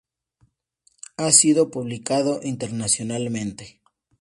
Ha 1.17 1.31
sido 1.31 1.69
publicado 1.69 2.39
internacionalmente. 2.41 3.81